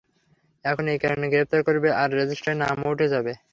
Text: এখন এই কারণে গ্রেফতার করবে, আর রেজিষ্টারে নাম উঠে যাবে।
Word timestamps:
এখন 0.65 0.85
এই 0.93 0.99
কারণে 1.03 1.25
গ্রেফতার 1.31 1.61
করবে, 1.67 1.89
আর 2.01 2.09
রেজিষ্টারে 2.17 2.55
নাম 2.63 2.77
উঠে 2.91 3.07
যাবে। 3.13 3.33